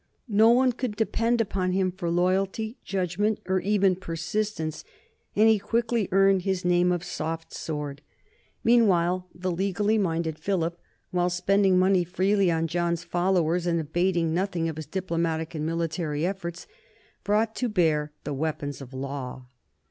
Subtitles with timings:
[0.27, 4.83] No one could depend upon him for loyalty, judg ment, or even persistence,
[5.35, 8.01] and he quickly earned his name of "Soft Sword."
[8.63, 10.79] Meanwhile the legally minded Philip,
[11.11, 16.25] while spending money freely on John's followers and abating nothing of his diplomatic and military
[16.25, 16.65] efforts,
[17.23, 19.45] brought to bear the weapons of law.